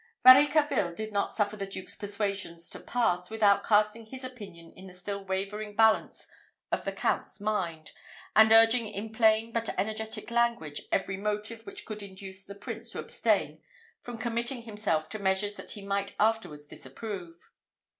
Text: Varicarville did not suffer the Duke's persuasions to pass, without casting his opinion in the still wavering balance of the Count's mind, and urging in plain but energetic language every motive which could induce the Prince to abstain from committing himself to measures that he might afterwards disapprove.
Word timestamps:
Varicarville 0.25 0.95
did 0.95 1.11
not 1.11 1.31
suffer 1.31 1.55
the 1.55 1.67
Duke's 1.67 1.95
persuasions 1.95 2.71
to 2.71 2.79
pass, 2.79 3.29
without 3.29 3.63
casting 3.63 4.07
his 4.07 4.23
opinion 4.23 4.71
in 4.75 4.87
the 4.87 4.95
still 4.95 5.23
wavering 5.23 5.75
balance 5.75 6.25
of 6.71 6.85
the 6.85 6.91
Count's 6.91 7.39
mind, 7.39 7.91
and 8.35 8.51
urging 8.51 8.87
in 8.87 9.11
plain 9.11 9.51
but 9.53 9.69
energetic 9.77 10.31
language 10.31 10.81
every 10.91 11.17
motive 11.17 11.67
which 11.67 11.85
could 11.85 12.01
induce 12.01 12.43
the 12.43 12.55
Prince 12.55 12.89
to 12.89 12.97
abstain 12.99 13.61
from 14.01 14.17
committing 14.17 14.63
himself 14.63 15.07
to 15.09 15.19
measures 15.19 15.55
that 15.55 15.69
he 15.69 15.83
might 15.85 16.15
afterwards 16.19 16.67
disapprove. 16.67 17.51